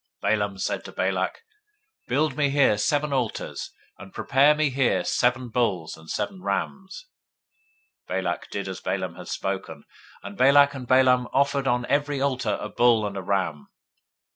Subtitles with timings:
[0.23, 1.43] 023:001 Balaam said to Balak,
[2.07, 3.69] Build me here seven altars,
[3.99, 7.05] and prepare me here seven bulls and seven rams.
[8.07, 9.83] 023:002 Balak did as Balaam had spoken;
[10.23, 13.67] and Balak and Balaam offered on every altar a bull and a ram.